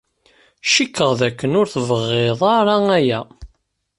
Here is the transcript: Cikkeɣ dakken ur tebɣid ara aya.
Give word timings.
Cikkeɣ 0.73 1.11
dakken 1.19 1.57
ur 1.59 1.67
tebɣid 1.73 2.39
ara 2.57 2.75
aya. 2.97 3.19